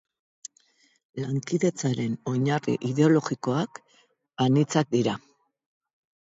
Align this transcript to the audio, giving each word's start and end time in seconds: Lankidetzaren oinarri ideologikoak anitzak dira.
Lankidetzaren 1.25 2.15
oinarri 2.31 2.75
ideologikoak 2.93 3.79
anitzak 4.47 4.91
dira. 4.97 5.17